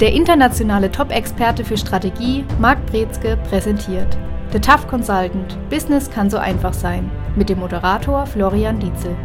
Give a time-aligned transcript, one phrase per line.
[0.00, 4.16] Der internationale Top-Experte für Strategie, Marc Brezke, präsentiert
[4.52, 9.16] The Tough Consultant– Business kann so einfach sein mit dem Moderator Florian Dietzel.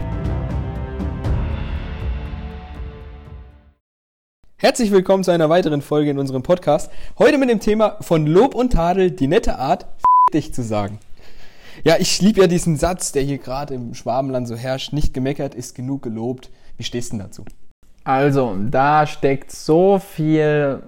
[4.57, 6.91] Herzlich willkommen zu einer weiteren Folge in unserem Podcast.
[7.19, 9.85] Heute mit dem Thema von Lob und Tadel, die nette Art,
[10.33, 10.97] dich zu sagen.
[11.83, 14.91] Ja, ich liebe ja diesen Satz, der hier gerade im Schwabenland so herrscht.
[14.91, 16.49] Nicht gemeckert ist genug gelobt.
[16.77, 17.45] Wie stehst du denn dazu?
[18.03, 20.83] Also, da steckt so viel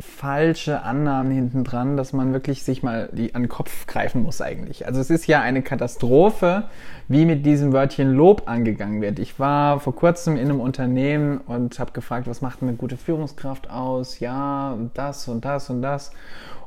[0.00, 4.40] falsche Annahmen hinten dran, dass man wirklich sich mal die, an den Kopf greifen muss
[4.40, 4.86] eigentlich.
[4.86, 6.64] Also es ist ja eine Katastrophe,
[7.06, 9.20] wie mit diesem Wörtchen Lob angegangen wird.
[9.20, 13.70] Ich war vor kurzem in einem Unternehmen und habe gefragt, was macht eine gute Führungskraft
[13.70, 14.18] aus?
[14.18, 16.10] Ja, das und das und das.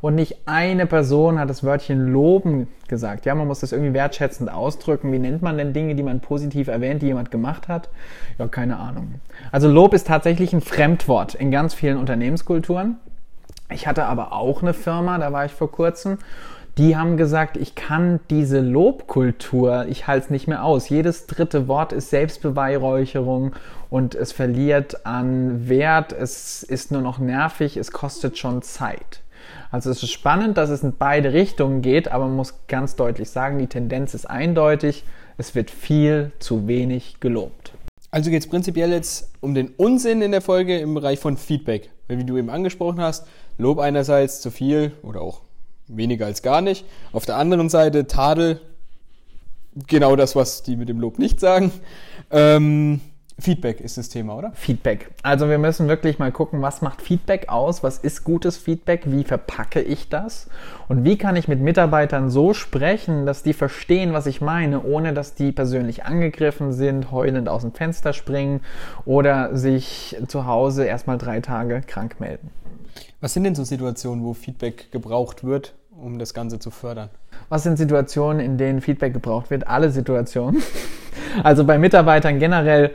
[0.02, 3.26] Und nicht eine Person hat das Wörtchen loben gesagt.
[3.26, 5.12] Ja, man muss das irgendwie wertschätzend ausdrücken.
[5.12, 7.90] Wie nennt man denn Dinge, die man positiv erwähnt, die jemand gemacht hat?
[8.38, 9.16] Ja, keine Ahnung.
[9.52, 12.98] Also Lob ist tatsächlich ein Fremdwort in ganz vielen Unternehmenskulturen.
[13.70, 16.20] Ich hatte aber auch eine Firma, da war ich vor kurzem.
[16.78, 20.90] Die haben gesagt, ich kann diese Lobkultur, ich halte es nicht mehr aus.
[20.90, 23.54] Jedes dritte Wort ist Selbstbeweihräucherung
[23.90, 29.22] und es verliert an Wert, es ist nur noch nervig, es kostet schon Zeit.
[29.72, 33.30] Also es ist spannend, dass es in beide Richtungen geht, aber man muss ganz deutlich
[33.30, 35.04] sagen, die Tendenz ist eindeutig,
[35.38, 37.74] es wird viel zu wenig gelobt.
[38.12, 41.90] Also geht es prinzipiell jetzt um den Unsinn in der Folge im Bereich von Feedback.
[42.08, 45.42] Weil wie du eben angesprochen hast, Lob einerseits zu viel oder auch
[45.88, 46.86] weniger als gar nicht.
[47.12, 48.62] Auf der anderen Seite Tadel,
[49.88, 51.72] genau das, was die mit dem Lob nicht sagen.
[52.32, 53.02] Ähm,
[53.40, 54.52] Feedback ist das Thema, oder?
[54.54, 55.12] Feedback.
[55.22, 57.84] Also wir müssen wirklich mal gucken, was macht Feedback aus?
[57.84, 59.04] Was ist gutes Feedback?
[59.06, 60.48] Wie verpacke ich das?
[60.88, 65.14] Und wie kann ich mit Mitarbeitern so sprechen, dass die verstehen, was ich meine, ohne
[65.14, 68.62] dass die persönlich angegriffen sind, heulend aus dem Fenster springen
[69.06, 72.50] oder sich zu Hause erstmal drei Tage krank melden?
[73.22, 77.10] Was sind denn so Situationen, wo Feedback gebraucht wird, um das Ganze zu fördern?
[77.50, 79.68] Was sind Situationen, in denen Feedback gebraucht wird?
[79.68, 80.64] Alle Situationen.
[81.44, 82.92] Also bei Mitarbeitern generell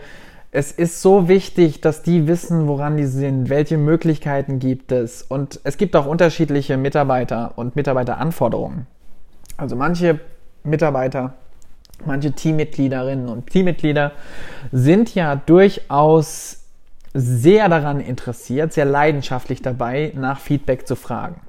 [0.55, 5.23] es ist so wichtig, dass die wissen, woran die sind, welche Möglichkeiten gibt es.
[5.23, 8.87] Und es gibt auch unterschiedliche Mitarbeiter und Mitarbeiteranforderungen.
[9.57, 10.21] Also manche
[10.63, 11.33] Mitarbeiter,
[12.05, 14.13] manche Teammitgliederinnen und Teammitglieder
[14.71, 16.59] sind ja durchaus
[17.15, 21.41] sehr daran interessiert, sehr leidenschaftlich dabei, nach Feedback zu fragen.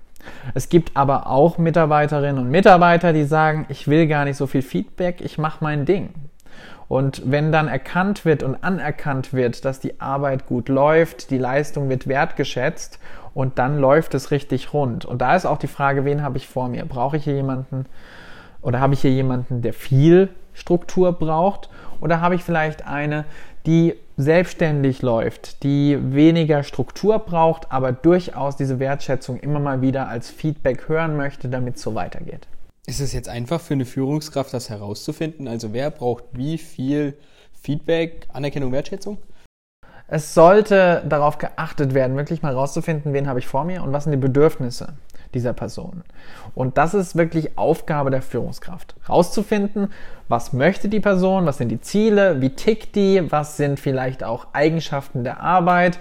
[0.54, 4.62] Es gibt aber auch Mitarbeiterinnen und Mitarbeiter, die sagen, ich will gar nicht so viel
[4.62, 6.10] Feedback, ich mache mein Ding.
[6.88, 11.90] Und wenn dann erkannt wird und anerkannt wird, dass die Arbeit gut läuft, die Leistung
[11.90, 13.00] wird wertgeschätzt
[13.34, 15.06] und dann läuft es richtig rund.
[15.06, 16.86] Und da ist auch die Frage, wen habe ich vor mir?
[16.86, 17.86] Brauche ich hier jemanden
[18.62, 21.70] oder habe ich hier jemanden, der viel Struktur braucht?
[22.00, 23.26] Oder habe ich vielleicht eine,
[23.66, 30.30] die selbstständig läuft, die weniger Struktur braucht, aber durchaus diese Wertschätzung immer mal wieder als
[30.30, 32.48] Feedback hören möchte, damit es so weitergeht?
[32.86, 35.48] Ist es jetzt einfach für eine Führungskraft, das herauszufinden?
[35.48, 37.18] Also wer braucht wie viel
[37.62, 39.20] Feedback, Anerkennung, Wertschätzung?
[40.08, 44.04] Es sollte darauf geachtet werden, wirklich mal herauszufinden, wen habe ich vor mir und was
[44.04, 44.94] sind die Bedürfnisse
[45.34, 46.04] dieser Person.
[46.56, 48.96] Und das ist wirklich Aufgabe der Führungskraft.
[49.06, 49.92] Herauszufinden,
[50.28, 54.48] was möchte die Person, was sind die Ziele, wie tickt die, was sind vielleicht auch
[54.54, 56.00] Eigenschaften der Arbeit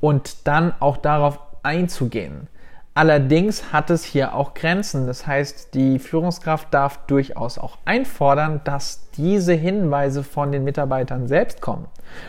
[0.00, 2.48] und dann auch darauf einzugehen.
[2.96, 5.08] Allerdings hat es hier auch Grenzen.
[5.08, 11.60] Das heißt, die Führungskraft darf durchaus auch einfordern, dass diese Hinweise von den Mitarbeitern selbst
[11.60, 11.86] kommen.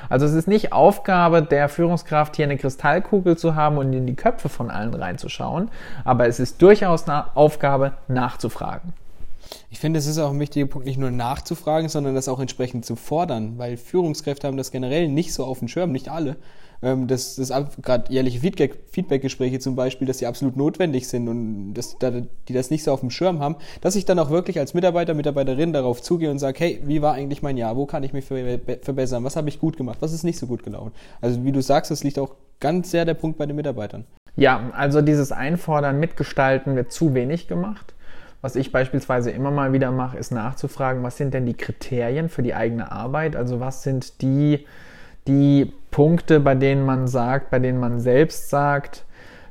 [0.10, 4.16] Also es ist nicht Aufgabe der Führungskraft, hier eine Kristallkugel zu haben und in die
[4.16, 5.70] Köpfe von allen reinzuschauen,
[6.04, 8.94] aber es ist durchaus eine Aufgabe, nachzufragen.
[9.70, 12.86] Ich finde, es ist auch ein wichtiger Punkt, nicht nur nachzufragen, sondern das auch entsprechend
[12.86, 16.38] zu fordern, weil Führungskräfte haben das generell nicht so auf dem Schirm, nicht alle.
[16.82, 21.98] Ähm, das, das gerade jährliche Feedback-Gespräche zum Beispiel, dass die absolut notwendig sind und dass,
[22.48, 25.14] die das nicht so auf dem Schirm haben, dass ich dann auch wirklich als Mitarbeiter,
[25.14, 27.76] Mitarbeiterin darauf zugehe und sage, hey, wie war eigentlich mein Jahr?
[27.76, 29.24] Wo kann ich mich verbessern?
[29.24, 29.98] Was habe ich gut gemacht?
[30.02, 30.92] Was ist nicht so gut gelaufen?
[31.22, 34.06] Also wie du sagst, das liegt auch ganz sehr der Punkt bei den Mitarbeitern.
[34.36, 37.94] Ja, also dieses Einfordern, Mitgestalten wird zu wenig gemacht.
[38.42, 42.44] Was ich beispielsweise immer mal wieder mache, ist nachzufragen, was sind denn die Kriterien für
[42.44, 43.36] die eigene Arbeit?
[43.36, 44.66] Also was sind die,
[45.28, 49.06] die Punkte, bei denen man sagt, bei denen man selbst sagt,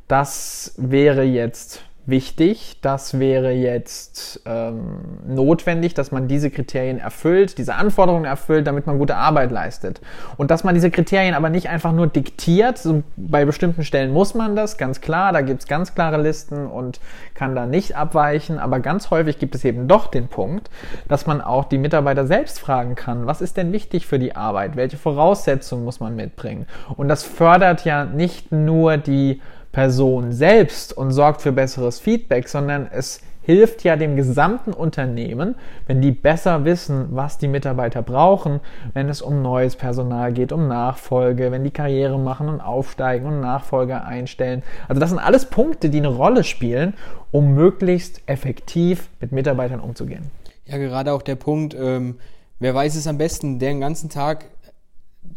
[0.08, 2.78] das wäre jetzt wichtig.
[2.82, 8.98] Das wäre jetzt ähm, notwendig, dass man diese Kriterien erfüllt, diese Anforderungen erfüllt, damit man
[8.98, 10.00] gute Arbeit leistet.
[10.36, 12.78] Und dass man diese Kriterien aber nicht einfach nur diktiert.
[12.78, 15.32] So, bei bestimmten Stellen muss man das, ganz klar.
[15.32, 17.00] Da gibt es ganz klare Listen und
[17.34, 18.58] kann da nicht abweichen.
[18.58, 20.70] Aber ganz häufig gibt es eben doch den Punkt,
[21.08, 24.76] dass man auch die Mitarbeiter selbst fragen kann, was ist denn wichtig für die Arbeit?
[24.76, 26.66] Welche Voraussetzungen muss man mitbringen?
[26.96, 29.40] Und das fördert ja nicht nur die
[29.74, 35.56] Person selbst und sorgt für besseres Feedback, sondern es hilft ja dem gesamten Unternehmen,
[35.88, 38.60] wenn die besser wissen, was die Mitarbeiter brauchen,
[38.94, 43.40] wenn es um neues Personal geht, um Nachfolge, wenn die Karriere machen und aufsteigen und
[43.40, 44.62] Nachfolger einstellen.
[44.88, 46.94] Also das sind alles Punkte, die eine Rolle spielen,
[47.32, 50.30] um möglichst effektiv mit Mitarbeitern umzugehen.
[50.66, 52.18] Ja, gerade auch der Punkt, ähm,
[52.60, 54.46] wer weiß es am besten, der den ganzen Tag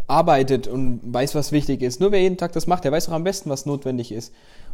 [0.08, 2.00] arbeitet und weiß, was wichtig ist.
[2.00, 4.34] Nur wer jeden Tag das macht, der weiß auch am besten, was notwendig ist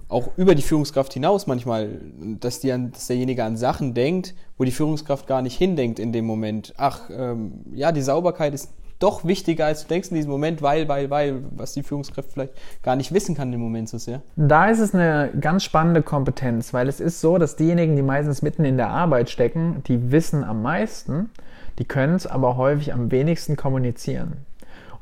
[0.09, 1.99] auch über die Führungskraft hinaus manchmal,
[2.39, 6.11] dass, die an, dass derjenige an Sachen denkt, wo die Führungskraft gar nicht hindenkt in
[6.11, 6.73] dem Moment.
[6.77, 10.87] Ach, ähm, ja, die Sauberkeit ist doch wichtiger, als du denkst in diesem Moment, weil,
[10.87, 14.21] weil, weil, was die Führungskraft vielleicht gar nicht wissen kann im Moment so sehr.
[14.35, 18.41] Da ist es eine ganz spannende Kompetenz, weil es ist so, dass diejenigen, die meistens
[18.41, 21.31] mitten in der Arbeit stecken, die wissen am meisten,
[21.79, 24.45] die können es aber häufig am wenigsten kommunizieren.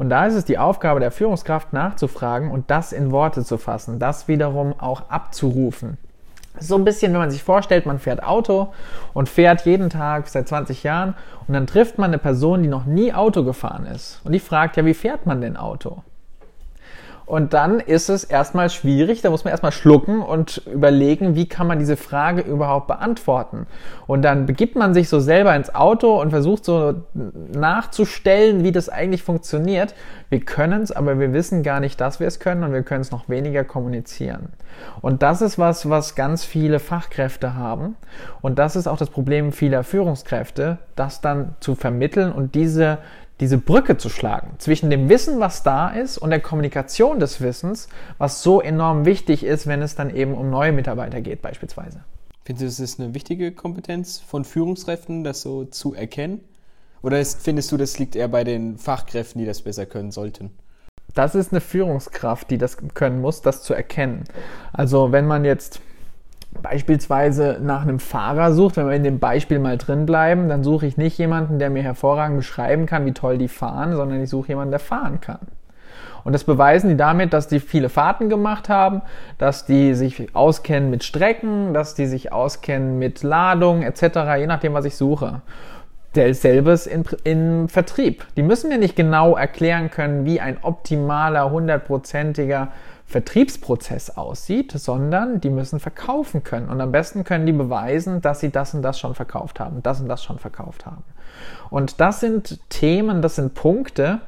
[0.02, 4.00] Und da ist es die Aufgabe der Führungskraft nachzufragen und das in Worte zu fassen,
[4.00, 6.00] das wiederum auch abzurufen.
[6.60, 8.74] So ein bisschen, wenn man sich vorstellt, man fährt Auto
[9.14, 11.14] und fährt jeden Tag seit 20 Jahren
[11.48, 14.22] und dann trifft man eine Person, die noch nie Auto gefahren ist.
[14.24, 16.02] Und die fragt ja, wie fährt man denn Auto?
[17.32, 21.66] Und dann ist es erstmal schwierig, da muss man erstmal schlucken und überlegen, wie kann
[21.66, 23.68] man diese Frage überhaupt beantworten.
[24.06, 27.04] Und dann begibt man sich so selber ins Auto und versucht so
[27.56, 29.96] nachzustellen, wie das eigentlich funktioniert.
[30.30, 33.00] Wir können es, aber wir wissen gar nicht, dass wir es können und wir können
[33.00, 34.50] es noch weniger kommunizieren.
[35.02, 37.96] Und das ist was, was ganz viele Fachkräfte haben.
[38.42, 42.98] Und das ist auch das Problem vieler Führungskräfte, das dann zu vermitteln und diese
[43.42, 47.90] diese Brücke zu schlagen zwischen dem Wissen, was da ist, und der Kommunikation des Wissens,
[48.20, 52.04] was so enorm wichtig ist, wenn es dann eben um neue Mitarbeiter geht beispielsweise.
[52.46, 56.42] Findest du, das ist eine wichtige Kompetenz von Führungskräften, das so zu erkennen?
[57.02, 60.52] Oder ist, findest du, das liegt eher bei den Fachkräften, die das besser können sollten?
[61.16, 64.24] Das ist eine Führungskraft, die das können muss, das zu erkennen.
[64.72, 65.82] Also wenn man jetzt
[66.62, 70.86] beispielsweise nach einem Fahrer sucht, wenn wir in dem Beispiel mal drin bleiben, dann suche
[70.86, 74.50] ich nicht jemanden, der mir hervorragend beschreiben kann, wie toll die fahren, sondern ich suche
[74.50, 75.40] jemanden, der fahren kann.
[76.24, 79.02] Und das beweisen die damit, dass die viele Fahrten gemacht haben,
[79.38, 84.02] dass die sich auskennen mit Strecken, dass die sich auskennen mit Ladung etc.,
[84.38, 85.42] je nachdem, was ich suche.
[86.14, 88.26] Selbes in, in Vertrieb.
[88.36, 92.68] Die müssen mir nicht genau erklären können, wie ein optimaler, hundertprozentiger
[93.12, 96.70] Vertriebsprozess aussieht, sondern die müssen verkaufen können.
[96.70, 100.00] Und am besten können die beweisen, dass sie das und das schon verkauft haben, das
[100.00, 101.04] und das schon verkauft haben.
[101.70, 104.22] Und das sind Themen, das sind Punkte,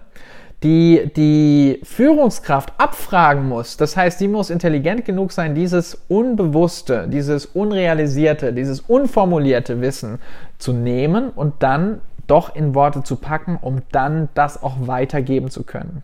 [0.63, 3.77] die die Führungskraft abfragen muss.
[3.77, 10.19] Das heißt, sie muss intelligent genug sein, dieses Unbewusste, dieses Unrealisierte, dieses unformulierte Wissen
[10.57, 15.63] zu nehmen und dann doch in Worte zu packen, um dann das auch weitergeben zu
[15.63, 16.03] können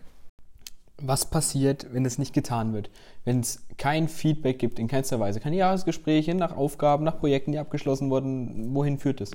[1.02, 2.90] was passiert, wenn es nicht getan wird?
[3.24, 7.58] Wenn es kein Feedback gibt in keinster Weise, keine Jahresgespräche nach Aufgaben, nach Projekten, die
[7.58, 9.32] abgeschlossen wurden, wohin führt es?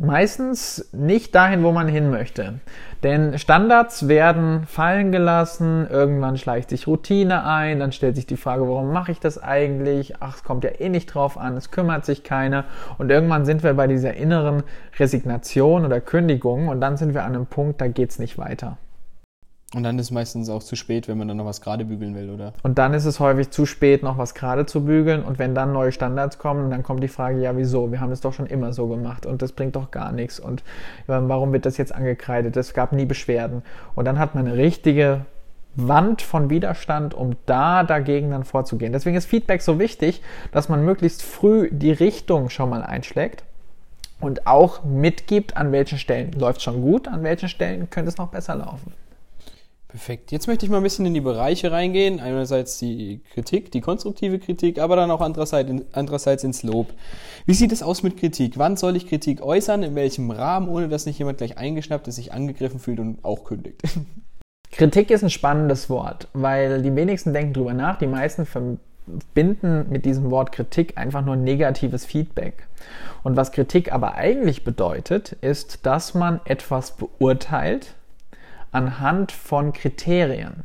[0.00, 2.60] Meistens nicht dahin, wo man hin möchte.
[3.02, 8.68] Denn Standards werden fallen gelassen, irgendwann schleicht sich Routine ein, dann stellt sich die Frage,
[8.68, 10.20] warum mache ich das eigentlich?
[10.20, 12.64] Ach, es kommt ja eh nicht drauf an, es kümmert sich keiner.
[12.98, 14.62] Und irgendwann sind wir bei dieser inneren
[14.98, 18.78] Resignation oder Kündigung und dann sind wir an einem Punkt, da geht es nicht weiter.
[19.74, 22.14] Und dann ist es meistens auch zu spät, wenn man dann noch was gerade bügeln
[22.14, 22.54] will, oder?
[22.62, 25.22] Und dann ist es häufig zu spät, noch was gerade zu bügeln.
[25.22, 27.92] Und wenn dann neue Standards kommen, dann kommt die Frage, ja, wieso?
[27.92, 30.40] Wir haben es doch schon immer so gemacht und das bringt doch gar nichts.
[30.40, 30.62] Und
[31.06, 32.56] warum wird das jetzt angekreidet?
[32.56, 33.62] Es gab nie Beschwerden.
[33.94, 35.26] Und dann hat man eine richtige
[35.74, 38.94] Wand von Widerstand, um da dagegen dann vorzugehen.
[38.94, 43.44] Deswegen ist Feedback so wichtig, dass man möglichst früh die Richtung schon mal einschlägt
[44.18, 48.16] und auch mitgibt, an welchen Stellen läuft es schon gut, an welchen Stellen könnte es
[48.16, 48.94] noch besser laufen.
[49.88, 50.32] Perfekt.
[50.32, 52.20] Jetzt möchte ich mal ein bisschen in die Bereiche reingehen.
[52.20, 56.92] Einerseits die Kritik, die konstruktive Kritik, aber dann auch andererseits, andererseits ins Lob.
[57.46, 58.58] Wie sieht es aus mit Kritik?
[58.58, 59.82] Wann soll ich Kritik äußern?
[59.82, 63.44] In welchem Rahmen, ohne dass nicht jemand gleich eingeschnappt ist, sich angegriffen fühlt und auch
[63.44, 63.82] kündigt?
[64.70, 67.98] Kritik ist ein spannendes Wort, weil die wenigsten denken drüber nach.
[67.98, 72.68] Die meisten verbinden mit diesem Wort Kritik einfach nur negatives Feedback.
[73.22, 77.94] Und was Kritik aber eigentlich bedeutet, ist, dass man etwas beurteilt,
[78.72, 80.64] anhand von Kriterien.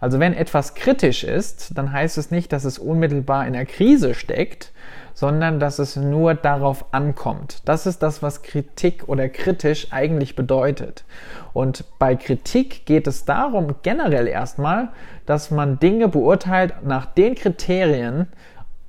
[0.00, 4.14] Also wenn etwas kritisch ist, dann heißt es nicht, dass es unmittelbar in der Krise
[4.14, 4.72] steckt,
[5.12, 7.60] sondern dass es nur darauf ankommt.
[7.66, 11.04] Das ist das, was Kritik oder kritisch eigentlich bedeutet.
[11.52, 14.88] Und bei Kritik geht es darum, generell erstmal,
[15.26, 18.28] dass man Dinge beurteilt nach den Kriterien,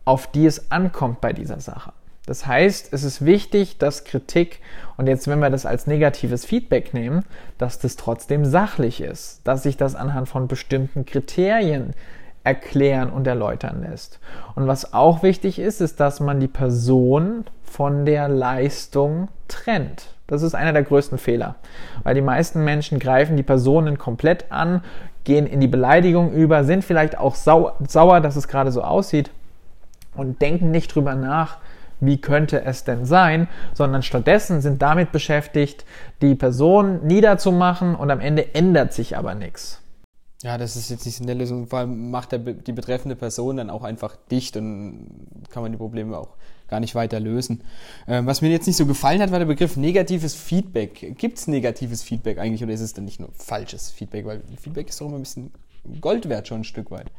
[0.05, 1.91] auf die es ankommt bei dieser Sache.
[2.25, 4.61] Das heißt, es ist wichtig, dass Kritik,
[5.01, 7.25] und jetzt wenn wir das als negatives Feedback nehmen,
[7.57, 11.95] dass das trotzdem sachlich ist, dass ich das anhand von bestimmten Kriterien
[12.43, 14.19] erklären und erläutern lässt.
[14.53, 20.13] Und was auch wichtig ist, ist, dass man die Person von der Leistung trennt.
[20.27, 21.55] Das ist einer der größten Fehler,
[22.03, 24.83] weil die meisten Menschen greifen die Personen komplett an,
[25.23, 29.31] gehen in die Beleidigung über, sind vielleicht auch sau sauer, dass es gerade so aussieht
[30.15, 31.57] und denken nicht drüber nach,
[32.01, 35.85] wie könnte es denn sein, sondern stattdessen sind damit beschäftigt,
[36.21, 39.81] die Person niederzumachen und am Ende ändert sich aber nichts.
[40.43, 41.67] Ja, das ist jetzt nicht so eine Lösung.
[41.67, 45.07] Vor allem macht der, die betreffende Person dann auch einfach dicht und
[45.51, 46.35] kann man die Probleme auch
[46.67, 47.63] gar nicht weiter lösen.
[48.07, 51.15] Ähm, was mir jetzt nicht so gefallen hat, war der Begriff negatives Feedback.
[51.19, 54.25] Gibt es negatives Feedback eigentlich oder ist es dann nicht nur falsches Feedback?
[54.25, 55.51] Weil Feedback ist doch immer ein bisschen
[55.99, 57.11] Gold wert schon ein Stück weit.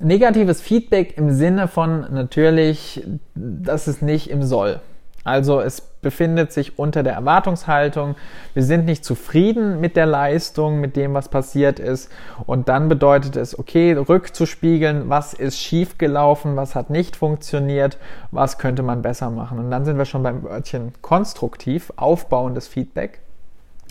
[0.00, 3.04] Negatives Feedback im Sinne von natürlich,
[3.34, 4.80] dass es nicht im Soll.
[5.24, 8.14] Also es befindet sich unter der Erwartungshaltung.
[8.54, 12.10] Wir sind nicht zufrieden mit der Leistung, mit dem, was passiert ist.
[12.46, 17.98] Und dann bedeutet es, okay, rückzuspiegeln, was ist schiefgelaufen, was hat nicht funktioniert,
[18.30, 19.58] was könnte man besser machen.
[19.58, 23.18] Und dann sind wir schon beim Wörtchen konstruktiv, aufbauendes Feedback.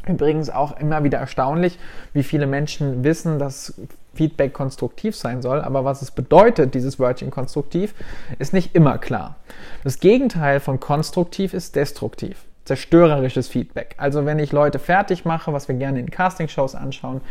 [0.08, 1.77] Übrigens auch immer wieder erstaunlich,
[2.13, 3.74] wie viele Menschen wissen, dass
[4.17, 7.95] Feedback konstruktiv sein soll, aber was es bedeutet, dieses Wörtchen konstruktiv,
[8.39, 9.36] ist nicht immer klar.
[9.83, 13.95] Das Gegenteil von konstruktiv ist destruktiv zerstörerisches Feedback.
[13.97, 17.21] Also wenn ich Leute fertig mache, was wir gerne in Castingshows anschauen,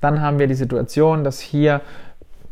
[0.00, 1.82] dann haben wir die Situation, dass hier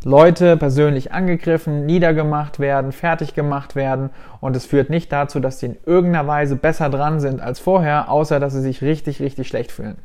[0.05, 4.11] Leute persönlich angegriffen, niedergemacht werden, fertig gemacht werden
[4.43, 8.11] und es führt nicht dazu, dass sie in irgendeiner Weise besser dran sind als vorher,
[8.11, 9.97] außer dass sie sich richtig, richtig schlecht fühlen.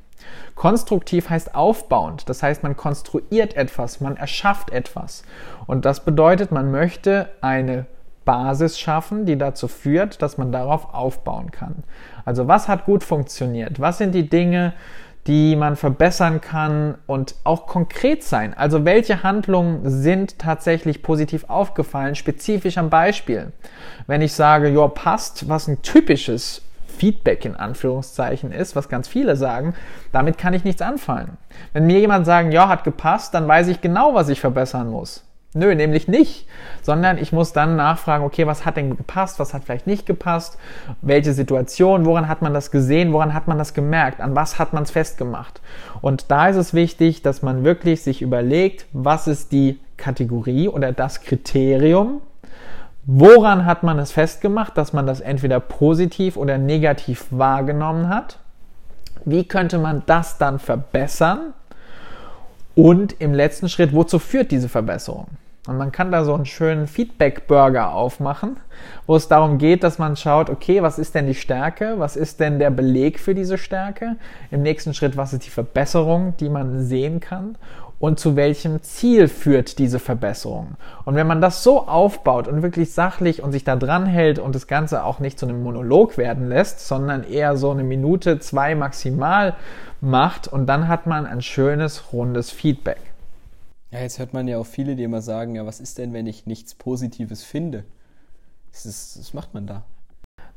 [0.55, 5.23] Konstruktiv heißt aufbauend, das heißt man konstruiert etwas, man erschafft etwas
[5.67, 7.85] und das bedeutet, man möchte eine
[8.25, 11.83] Basis schaffen, die dazu führt, dass man darauf aufbauen kann.
[12.25, 13.79] Also was hat gut funktioniert?
[13.79, 14.73] Was sind die Dinge,
[15.27, 18.55] die man verbessern kann und auch konkret sein.
[18.55, 23.51] Also welche Handlungen sind tatsächlich positiv aufgefallen, spezifisch am Beispiel.
[24.07, 26.63] Wenn ich sage, ja, passt, was ein typisches
[26.99, 29.73] Feedback in Anführungszeichen ist, was ganz viele sagen,
[30.11, 31.37] damit kann ich nichts anfangen.
[31.71, 35.23] Wenn mir jemand sagen, ja, hat gepasst, dann weiß ich genau, was ich verbessern muss.
[35.55, 36.45] Nö, nämlich nicht,
[36.83, 40.59] sondern ich muss dann nachfragen, okay, was hat denn gepasst, was hat vielleicht nicht gepasst,
[41.01, 44.73] welche Situation, woran hat man das gesehen, woran hat man das gemerkt, an was hat
[44.73, 45.59] man es festgemacht.
[46.01, 50.91] Und da ist es wichtig, dass man wirklich sich überlegt, was ist die Kategorie oder
[50.91, 52.21] das Kriterium,
[53.11, 58.37] woran hat man es festgemacht, dass man das entweder positiv oder negativ wahrgenommen hat,
[59.25, 61.53] wie könnte man das dann verbessern
[62.75, 65.27] und im letzten Schritt, wozu führt diese Verbesserung?
[65.67, 68.57] Und man kann da so einen schönen Feedback-Burger aufmachen,
[69.07, 71.95] wo es darum geht, dass man schaut, okay, was ist denn die Stärke?
[71.97, 74.17] Was ist denn der Beleg für diese Stärke?
[74.51, 77.57] Im nächsten Schritt, was ist die Verbesserung, die man sehen kann?
[77.99, 80.75] Und zu welchem Ziel führt diese Verbesserung.
[81.05, 84.55] Und wenn man das so aufbaut und wirklich sachlich und sich da dran hält und
[84.55, 88.73] das Ganze auch nicht zu einem Monolog werden lässt, sondern eher so eine Minute, zwei
[88.73, 89.55] maximal
[90.01, 93.01] macht und dann hat man ein schönes, rundes Feedback.
[93.91, 96.27] Ja, jetzt hört man ja auch viele, die immer sagen, ja, was ist denn, wenn
[96.27, 97.83] ich nichts Positives finde?
[98.71, 99.83] Was, ist, was macht man da?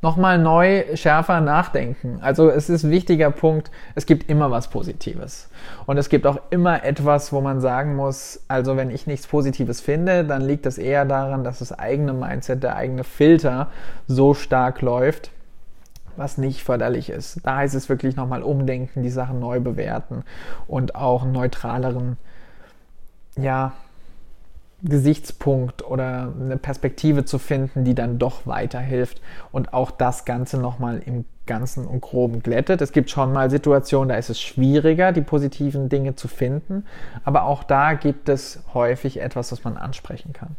[0.02, 2.18] Nochmal neu schärfer nachdenken.
[2.20, 5.48] Also es ist ein wichtiger Punkt, es gibt immer was Positives.
[5.86, 9.80] Und es gibt auch immer etwas, wo man sagen muss, also wenn ich nichts Positives
[9.80, 13.68] finde, dann liegt das eher daran, dass das eigene Mindset, der eigene Filter
[14.08, 15.30] so stark läuft,
[16.16, 17.40] was nicht förderlich ist.
[17.44, 20.24] Da heißt es wirklich nochmal umdenken, die Sachen neu bewerten
[20.66, 22.16] und auch neutraleren,
[23.36, 23.72] ja,
[24.84, 29.20] Gesichtspunkt oder eine Perspektive zu finden, die dann doch weiterhilft
[29.52, 32.80] und auch das Ganze nochmal im Ganzen und Groben glättet.
[32.80, 36.84] Es gibt schon mal Situationen, da ist es schwieriger, die positiven Dinge zu finden,
[37.24, 40.56] aber auch da gibt es häufig etwas, was man ansprechen kann.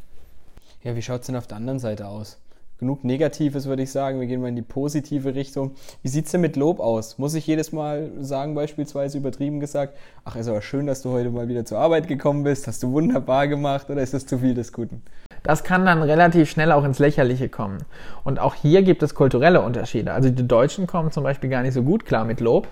[0.84, 2.40] Ja, wie schaut es denn auf der anderen Seite aus?
[2.78, 4.20] Genug Negatives, würde ich sagen.
[4.20, 5.72] Wir gehen mal in die positive Richtung.
[6.02, 7.18] Wie sieht es denn mit Lob aus?
[7.18, 11.30] Muss ich jedes Mal sagen, beispielsweise übertrieben gesagt, ach, ist aber schön, dass du heute
[11.30, 14.54] mal wieder zur Arbeit gekommen bist, hast du wunderbar gemacht oder ist das zu viel
[14.54, 15.02] des Guten?
[15.44, 17.80] Das kann dann relativ schnell auch ins Lächerliche kommen.
[18.24, 20.14] Und auch hier gibt es kulturelle Unterschiede.
[20.14, 22.68] Also die Deutschen kommen zum Beispiel gar nicht so gut klar mit Lob.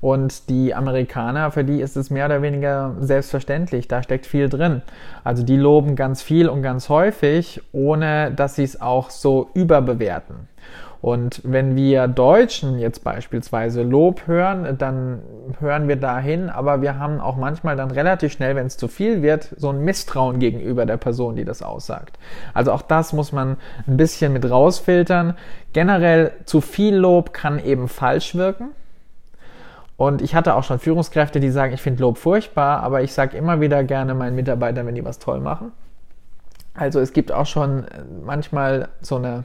[0.00, 3.88] Und die Amerikaner, für die ist es mehr oder weniger selbstverständlich.
[3.88, 4.82] Da steckt viel drin.
[5.24, 10.48] Also die loben ganz viel und ganz häufig, ohne dass sie es auch so überbewerten.
[11.02, 15.20] Und wenn wir Deutschen jetzt beispielsweise Lob hören, dann
[15.60, 19.22] hören wir dahin, aber wir haben auch manchmal dann relativ schnell, wenn es zu viel
[19.22, 22.18] wird, so ein Misstrauen gegenüber der Person, die das aussagt.
[22.54, 25.34] Also auch das muss man ein bisschen mit rausfiltern.
[25.72, 28.70] Generell zu viel Lob kann eben falsch wirken.
[29.96, 33.36] Und ich hatte auch schon Führungskräfte, die sagen, ich finde Lob furchtbar, aber ich sage
[33.36, 35.72] immer wieder gerne meinen Mitarbeitern, wenn die was toll machen.
[36.74, 39.44] Also es gibt auch schon äh, manchmal so eine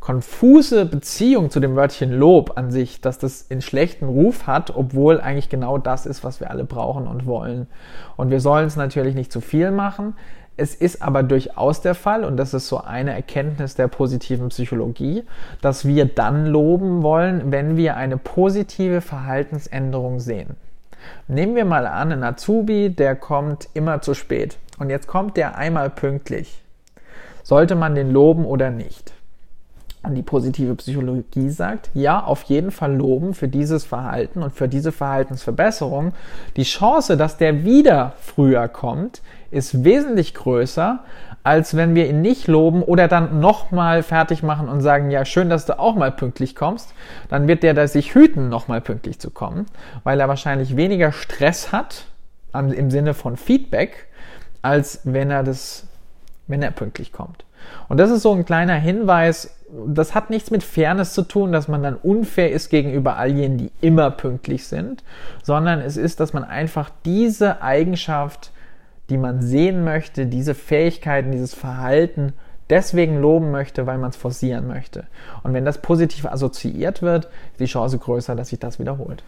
[0.00, 5.20] konfuse Beziehung zu dem Wörtchen Lob an sich, dass das in schlechten Ruf hat, obwohl
[5.20, 7.66] eigentlich genau das ist, was wir alle brauchen und wollen.
[8.16, 10.14] Und wir sollen es natürlich nicht zu viel machen.
[10.60, 15.24] Es ist aber durchaus der Fall, und das ist so eine Erkenntnis der positiven Psychologie,
[15.62, 20.56] dass wir dann loben wollen, wenn wir eine positive Verhaltensänderung sehen.
[21.28, 24.58] Nehmen wir mal an, ein Azubi, der kommt immer zu spät.
[24.78, 26.62] Und jetzt kommt der einmal pünktlich.
[27.42, 29.14] Sollte man den loben oder nicht?
[30.08, 34.92] Die positive Psychologie sagt, ja, auf jeden Fall loben für dieses Verhalten und für diese
[34.92, 36.14] Verhaltensverbesserung.
[36.56, 41.00] Die Chance, dass der wieder früher kommt, ist wesentlich größer,
[41.42, 45.50] als wenn wir ihn nicht loben oder dann nochmal fertig machen und sagen, ja, schön,
[45.50, 46.92] dass du auch mal pünktlich kommst.
[47.28, 49.66] Dann wird der da sich hüten, nochmal pünktlich zu kommen,
[50.02, 52.06] weil er wahrscheinlich weniger Stress hat
[52.54, 54.08] im Sinne von Feedback,
[54.62, 55.86] als wenn er das,
[56.46, 57.44] wenn er pünktlich kommt.
[57.88, 61.68] Und das ist so ein kleiner Hinweis, das hat nichts mit Fairness zu tun, dass
[61.68, 65.04] man dann unfair ist gegenüber all jenen, die immer pünktlich sind,
[65.42, 68.52] sondern es ist, dass man einfach diese Eigenschaft,
[69.08, 72.32] die man sehen möchte, diese Fähigkeiten, dieses Verhalten
[72.68, 75.04] deswegen loben möchte, weil man es forcieren möchte.
[75.42, 79.22] Und wenn das positiv assoziiert wird, ist die Chance größer, dass sich das wiederholt.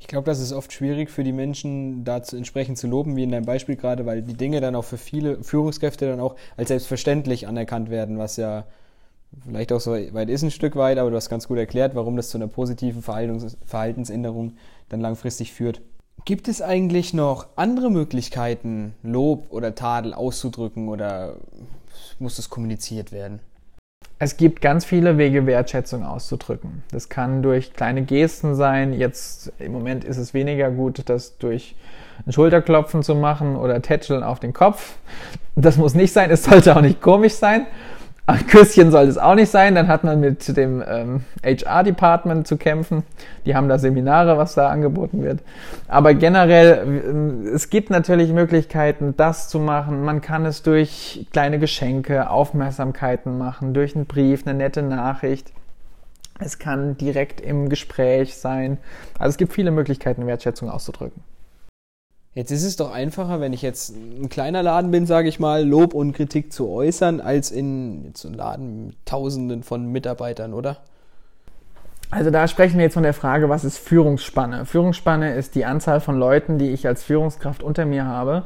[0.00, 3.32] Ich glaube, das ist oft schwierig für die Menschen, da entsprechend zu loben, wie in
[3.32, 7.48] deinem Beispiel gerade, weil die Dinge dann auch für viele Führungskräfte dann auch als selbstverständlich
[7.48, 8.64] anerkannt werden, was ja
[9.44, 12.16] vielleicht auch so weit ist ein Stück weit, aber du hast ganz gut erklärt, warum
[12.16, 14.54] das zu einer positiven Verhaltensänderung
[14.88, 15.82] dann langfristig führt.
[16.24, 21.36] Gibt es eigentlich noch andere Möglichkeiten, Lob oder Tadel auszudrücken oder
[22.18, 23.40] muss das kommuniziert werden?
[24.20, 26.82] Es gibt ganz viele Wege, Wertschätzung auszudrücken.
[26.90, 28.92] Das kann durch kleine Gesten sein.
[28.92, 31.76] Jetzt im Moment ist es weniger gut, das durch
[32.26, 34.96] ein Schulterklopfen zu machen oder Tätscheln auf den Kopf.
[35.54, 36.32] Das muss nicht sein.
[36.32, 37.66] Es sollte auch nicht komisch sein.
[38.28, 39.74] Ein Küsschen soll es auch nicht sein.
[39.74, 43.02] Dann hat man mit dem ähm, HR-Department zu kämpfen.
[43.46, 45.40] Die haben da Seminare, was da angeboten wird.
[45.88, 50.04] Aber generell, äh, es gibt natürlich Möglichkeiten, das zu machen.
[50.04, 55.54] Man kann es durch kleine Geschenke, Aufmerksamkeiten machen, durch einen Brief, eine nette Nachricht.
[56.38, 58.76] Es kann direkt im Gespräch sein.
[59.18, 61.22] Also es gibt viele Möglichkeiten, Wertschätzung auszudrücken.
[62.34, 65.66] Jetzt ist es doch einfacher, wenn ich jetzt ein kleiner Laden bin, sage ich mal,
[65.66, 70.76] Lob und Kritik zu äußern, als in jetzt einem Laden mit Tausenden von Mitarbeitern, oder?
[72.10, 74.64] Also da sprechen wir jetzt von der Frage, was ist Führungsspanne?
[74.64, 78.44] Führungsspanne ist die Anzahl von Leuten, die ich als Führungskraft unter mir habe.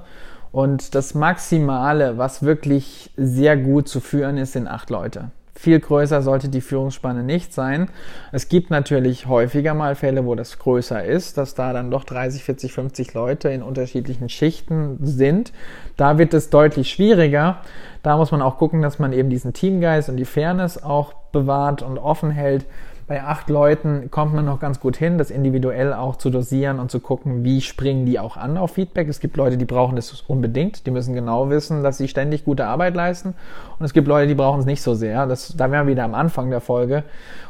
[0.51, 5.31] Und das Maximale, was wirklich sehr gut zu führen ist, sind acht Leute.
[5.55, 7.91] Viel größer sollte die Führungsspanne nicht sein.
[8.33, 12.43] Es gibt natürlich häufiger mal Fälle, wo das größer ist, dass da dann doch 30,
[12.43, 15.53] 40, 50 Leute in unterschiedlichen Schichten sind.
[15.97, 17.59] Da wird es deutlich schwieriger.
[18.03, 21.83] Da muss man auch gucken, dass man eben diesen Teamgeist und die Fairness auch bewahrt
[21.83, 22.65] und offen hält
[23.07, 26.91] bei acht Leuten kommt man noch ganz gut hin, das individuell auch zu dosieren und
[26.91, 29.09] zu gucken, wie springen die auch an auf Feedback.
[29.09, 30.87] Es gibt Leute, die brauchen das unbedingt.
[30.87, 33.35] Die müssen genau wissen, dass sie ständig gute Arbeit leisten.
[33.79, 35.27] Und es gibt Leute, die brauchen es nicht so sehr.
[35.27, 37.05] Das, da wären wir wieder am Anfang der Folge.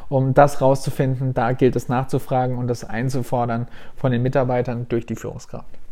[0.09, 5.15] Um das rauszufinden, da gilt es nachzufragen und das einzufordern von den Mitarbeitern durch die
[5.15, 5.82] Führungskraft.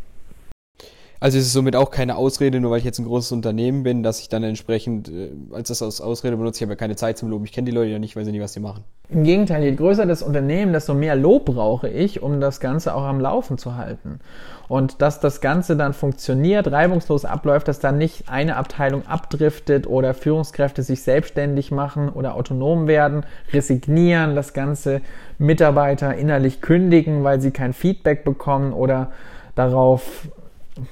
[1.21, 4.01] Also es ist somit auch keine Ausrede, nur weil ich jetzt ein großes Unternehmen bin,
[4.01, 7.19] dass ich dann entsprechend äh, als das als Ausrede benutze, ich habe ja keine Zeit
[7.19, 7.45] zum Lob.
[7.45, 8.83] Ich kenne die Leute ja nicht, weil sie nicht, was sie machen.
[9.07, 13.03] Im Gegenteil, je größer das Unternehmen, desto mehr Lob brauche ich, um das Ganze auch
[13.03, 14.19] am Laufen zu halten.
[14.67, 20.15] Und dass das Ganze dann funktioniert, reibungslos abläuft, dass dann nicht eine Abteilung abdriftet oder
[20.15, 25.01] Führungskräfte sich selbstständig machen oder autonom werden, resignieren, das Ganze
[25.37, 29.11] Mitarbeiter innerlich kündigen, weil sie kein Feedback bekommen oder
[29.53, 30.31] darauf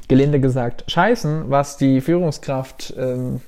[0.07, 3.41] gelinde gesagt, scheißen, was die Führungskraft ähm,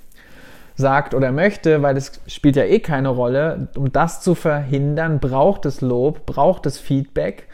[0.76, 3.70] sagt oder möchte, weil es spielt ja eh keine Rolle.
[3.76, 7.48] Um das zu verhindern, braucht es Lob, braucht es Feedback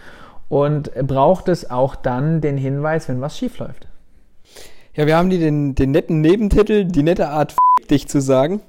[0.50, 3.88] und braucht es auch dann den Hinweis, wenn was schief läuft.
[4.96, 8.62] Ja, wir haben die den, den netten Nebentitel, die nette Art F dich zu sagen.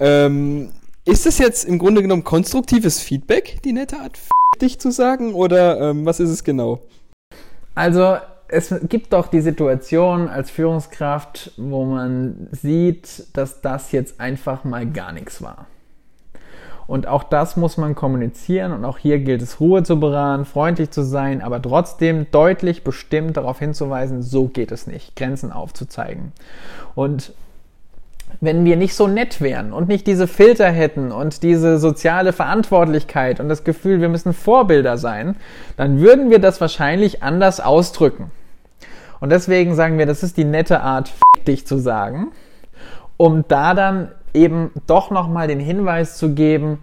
[0.00, 0.70] Ähm,
[1.04, 4.18] ist das jetzt im Grunde genommen konstruktives Feedback, die nette Art
[4.60, 6.80] dich zu sagen, oder ähm, was ist es genau?
[7.74, 8.16] Also
[8.52, 14.86] es gibt doch die Situation als Führungskraft, wo man sieht, dass das jetzt einfach mal
[14.86, 15.66] gar nichts war.
[16.86, 20.90] Und auch das muss man kommunizieren und auch hier gilt es, Ruhe zu bewahren, freundlich
[20.90, 26.32] zu sein, aber trotzdem deutlich bestimmt darauf hinzuweisen, so geht es nicht, Grenzen aufzuzeigen.
[26.94, 27.32] Und
[28.42, 33.40] wenn wir nicht so nett wären und nicht diese Filter hätten und diese soziale Verantwortlichkeit
[33.40, 35.36] und das Gefühl, wir müssen Vorbilder sein,
[35.78, 38.30] dann würden wir das wahrscheinlich anders ausdrücken.
[39.22, 42.32] Und deswegen sagen wir, das ist die nette Art, Fick dich zu sagen,
[43.16, 46.80] um da dann eben doch nochmal den Hinweis zu geben,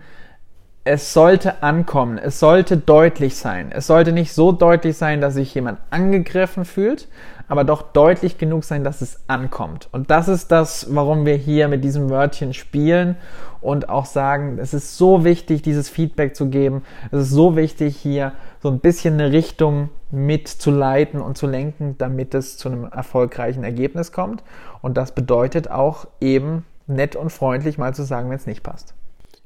[0.85, 3.71] es sollte ankommen, es sollte deutlich sein.
[3.71, 7.07] Es sollte nicht so deutlich sein, dass sich jemand angegriffen fühlt,
[7.47, 9.89] aber doch deutlich genug sein, dass es ankommt.
[9.91, 13.17] Und das ist das, warum wir hier mit diesem Wörtchen spielen
[13.59, 16.83] und auch sagen, es ist so wichtig, dieses Feedback zu geben.
[17.11, 22.33] Es ist so wichtig, hier so ein bisschen eine Richtung mitzuleiten und zu lenken, damit
[22.33, 24.43] es zu einem erfolgreichen Ergebnis kommt.
[24.81, 28.93] Und das bedeutet auch eben nett und freundlich mal zu sagen, wenn es nicht passt.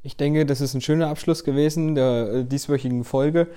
[0.04, 3.48] Ich denke, das ist ein schöner Abschluss gewesen der äh, dieswöchigen Folge.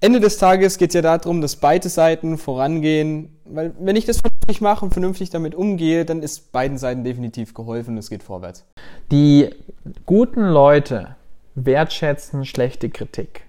[0.00, 4.20] Ende des Tages geht es ja darum, dass beide Seiten vorangehen, weil wenn ich das
[4.20, 8.22] vernünftig mache und vernünftig damit umgehe, dann ist beiden Seiten definitiv geholfen und es geht
[8.22, 8.64] vorwärts.
[9.10, 9.50] Die
[10.06, 11.16] guten Leute
[11.54, 13.42] wertschätzen schlechte Kritik,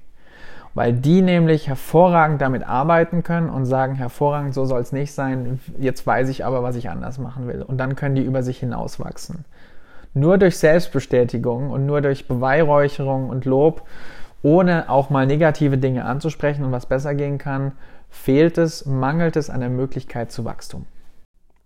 [0.73, 5.61] weil die nämlich hervorragend damit arbeiten können und sagen, hervorragend, so soll es nicht sein,
[5.79, 7.61] jetzt weiß ich aber, was ich anders machen will.
[7.61, 9.45] Und dann können die über sich hinauswachsen.
[10.13, 13.83] Nur durch Selbstbestätigung und nur durch Beweihräucherung und Lob
[14.43, 17.71] ohne auch mal negative Dinge anzusprechen und was besser gehen kann,
[18.09, 20.85] fehlt es, mangelt es an der Möglichkeit zu Wachstum.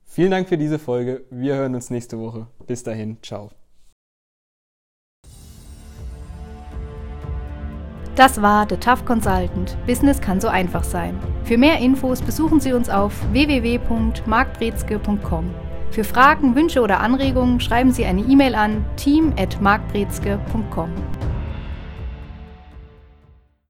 [0.06, 1.26] Vielen Dank für diese Folge.
[1.30, 2.48] Wir hören uns nächste Woche.
[2.66, 3.52] Bis dahin, ciao.
[8.16, 9.78] Das war The Tough Consultant.
[9.86, 11.20] Business kann so einfach sein.
[11.44, 15.67] Für mehr Infos besuchen Sie uns auf www.markbrezke.com.
[15.92, 20.90] Für Fragen, Wünsche oder Anregungen schreiben Sie eine E-Mail an team@markbrezke.com.